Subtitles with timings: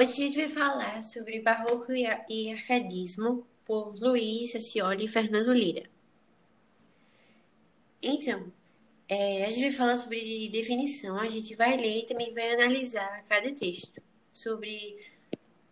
[0.00, 5.82] Hoje a gente vai falar sobre barroco e arcadismo por Luiz Scioli e Fernando Lira.
[8.02, 8.50] Então,
[9.06, 13.26] é, a gente vai falar sobre definição, a gente vai ler e também vai analisar
[13.28, 14.00] cada texto
[14.32, 14.96] sobre,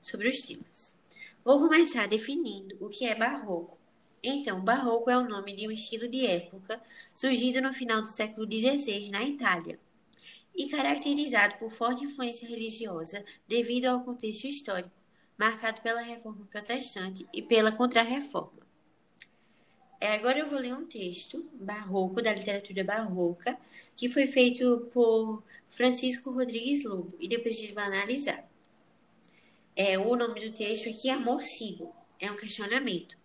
[0.03, 0.95] sobre os temas.
[1.43, 3.79] Vou começar definindo o que é barroco.
[4.23, 6.79] Então, barroco é o nome de um estilo de época
[7.15, 9.79] surgido no final do século XVI na Itália
[10.59, 14.91] e caracterizado por forte influência religiosa devido ao contexto histórico,
[15.39, 18.59] marcado pela Reforma Protestante e pela Contra-Reforma.
[20.01, 23.57] É, agora eu vou ler um texto barroco, da literatura barroca,
[23.97, 28.49] que foi feito por Francisco Rodrigues Lobo, e depois a gente vai analisar.
[29.77, 31.95] É, o nome do texto é Que Amor Sigo?
[32.21, 33.17] É um questionamento.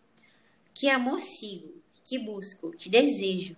[0.74, 1.82] Que amor sigo?
[2.04, 2.72] Que busco?
[2.72, 3.56] Que desejo?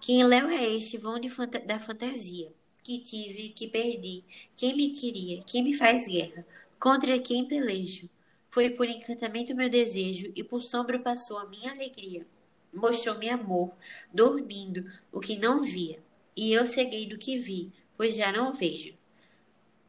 [0.00, 2.52] Quem léu é este vão fanta da fantasia?
[2.88, 4.24] Que tive, que perdi,
[4.56, 6.46] quem me queria, quem me faz guerra,
[6.80, 8.08] contra quem pelejo.
[8.48, 12.26] Foi por encantamento meu desejo, e por sombra passou a minha alegria.
[12.72, 13.74] Mostrou-me amor,
[14.10, 16.02] dormindo, o que não via,
[16.34, 18.96] e eu ceguei do que vi, pois já não vejo.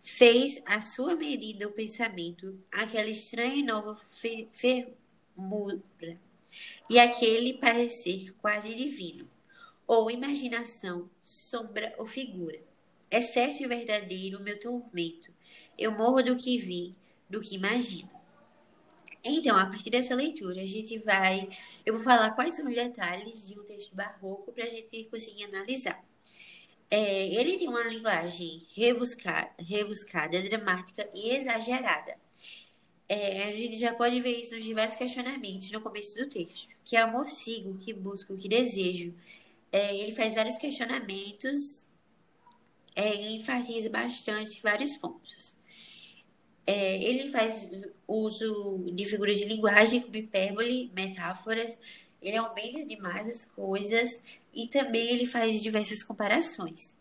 [0.02, 3.97] Fez a sua medida o pensamento, aquela estranha e nova
[4.52, 6.19] fermura,
[6.89, 9.25] e aquele parecer quase divino,
[9.88, 12.67] ou imaginação, sombra ou figura
[13.11, 15.33] é certo e verdadeiro o meu tormento.
[15.77, 16.95] Eu morro do que vi,
[17.29, 18.09] do que imagino.
[19.23, 21.49] Então, a partir dessa leitura, a gente vai.
[21.85, 25.45] Eu vou falar quais são os detalhes de um texto barroco para a gente conseguir
[25.45, 26.03] analisar.
[26.89, 32.17] É, ele tem uma linguagem rebuscada, rebuscada, dramática e exagerada.
[33.07, 36.69] É, a gente já pode ver isso nos diversos questionamentos no começo do texto.
[36.83, 39.13] Que amor sigo, que busco, que desejo.
[39.71, 41.85] É, ele faz vários questionamentos
[43.00, 45.58] é, enfatiza bastante vários pontos.
[46.67, 47.69] É, ele faz
[48.06, 51.79] uso de figuras de linguagem como hipérbole, metáforas,
[52.22, 54.22] ele aumenta demais as coisas
[54.53, 56.97] e também ele faz diversas comparações.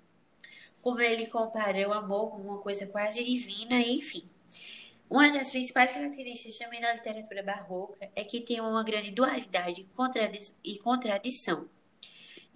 [0.80, 4.22] Como ele compara o amor com uma coisa quase divina, enfim.
[5.10, 9.88] Uma das principais características também da literatura barroca é que tem uma grande dualidade
[10.64, 11.68] e contradição.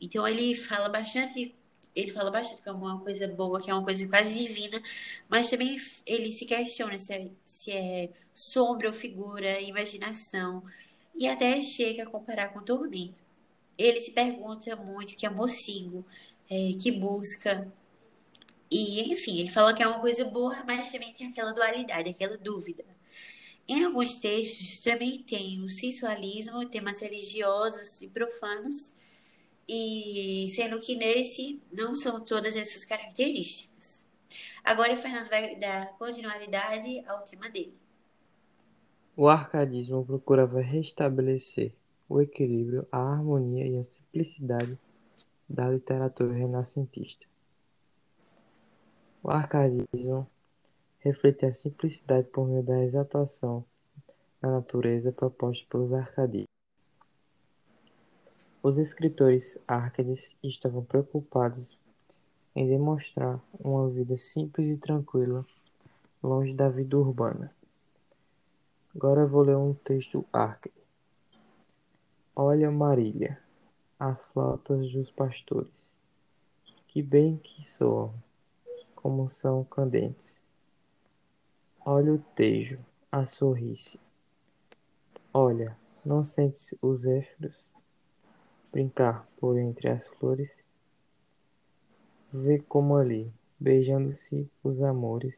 [0.00, 1.54] Então ele fala bastante
[1.94, 4.82] ele fala bastante que é uma coisa boa, que é uma coisa quase divina,
[5.28, 5.76] mas também
[6.06, 10.62] ele se questiona se é, se é sombra ou figura, imaginação,
[11.14, 13.22] e até chega a comparar com tormento.
[13.78, 16.04] Ele se pergunta muito que é mocinho,
[16.50, 17.72] é, que busca,
[18.74, 22.38] e enfim, ele fala que é uma coisa boa, mas também tem aquela dualidade, aquela
[22.38, 22.82] dúvida.
[23.68, 28.94] Em alguns textos também tem o sensualismo, temas religiosos e profanos,
[29.68, 34.06] e sendo que nesse não são todas essas características.
[34.64, 37.76] Agora o Fernando vai dar continuidade ao tema dele.
[39.16, 41.74] O arcadismo procurava restabelecer
[42.08, 44.78] o equilíbrio, a harmonia e a simplicidade
[45.48, 47.26] da literatura renascentista.
[49.22, 50.26] O arcadismo
[51.00, 53.64] reflete a simplicidade por meio da exaltação
[54.40, 56.51] da natureza proposta pelos arcadistas.
[58.64, 61.76] Os escritores Árcades estavam preocupados
[62.54, 65.44] em demonstrar uma vida simples e tranquila,
[66.22, 67.52] longe da vida urbana.
[68.94, 70.76] Agora vou ler um texto Árcade.
[72.36, 73.36] Olha, Marília,
[73.98, 75.90] as flautas dos pastores,
[76.86, 78.14] que bem que soam,
[78.94, 80.40] como são candentes.
[81.84, 82.78] Olha o tejo,
[83.10, 83.98] a sorrice.
[85.34, 87.72] Olha, não sentes os éfros?
[88.72, 90.50] Brincar por entre as flores,
[92.32, 95.36] vê como ali, beijando-se os amores,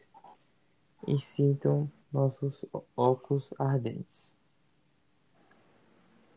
[1.06, 2.64] e sintam nossos
[2.96, 4.32] óculos ardentes.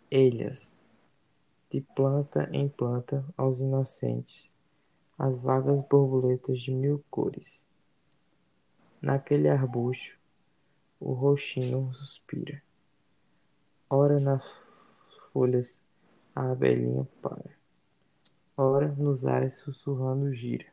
[0.10, 0.76] Elhas,
[1.70, 4.52] de planta em planta aos inocentes,
[5.20, 7.68] as vagas borboletas de mil cores.
[9.00, 10.18] Naquele arbusto,
[11.00, 12.62] o roxinho suspira.
[13.88, 14.44] Ora nas
[15.32, 15.80] folhas
[16.38, 17.58] a abelhinha para.
[18.56, 20.68] Ora nos ares sussurrando gira.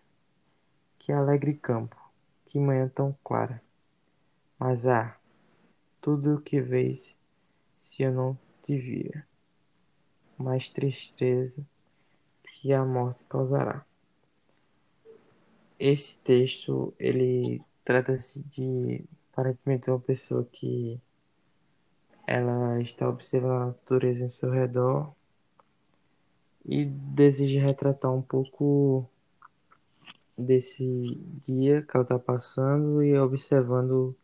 [0.98, 1.96] Que alegre campo,
[2.44, 3.62] que manhã tão clara.
[4.58, 5.16] Mas ah,
[6.02, 7.16] tudo o que vês,
[7.80, 9.26] se eu não te vira,
[10.36, 11.64] mais tristeza
[12.42, 13.86] que a morte causará.
[15.78, 19.02] Esse texto, ele trata-se de
[19.32, 21.00] aparentemente uma pessoa que
[22.26, 25.14] ela está observando a natureza em seu redor
[26.64, 29.08] e deseja retratar um pouco
[30.36, 34.16] desse dia que ela está passando e observando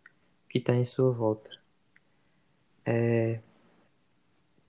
[0.49, 1.51] que está em sua volta.
[2.85, 3.41] É,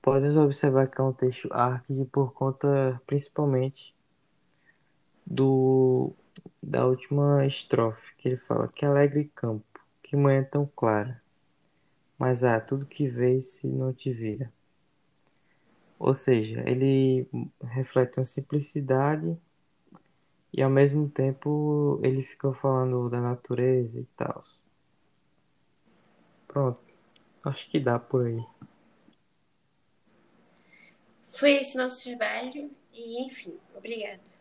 [0.01, 3.95] podemos observar que é um texto árquido por conta principalmente
[5.25, 6.13] do
[6.61, 11.21] da última estrofe, que ele fala que alegre campo, que manhã tão clara,
[12.17, 14.51] mas há ah, tudo que vês se não te vira.
[16.01, 17.29] Ou seja, ele
[17.61, 19.37] reflete uma simplicidade
[20.51, 24.43] e ao mesmo tempo ele fica falando da natureza e tal.
[26.47, 26.81] Pronto,
[27.43, 28.43] acho que dá por aí.
[31.29, 34.31] Foi esse nosso trabalho e enfim, obrigada.